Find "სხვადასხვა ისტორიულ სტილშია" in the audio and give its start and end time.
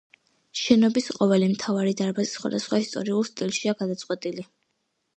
2.39-3.81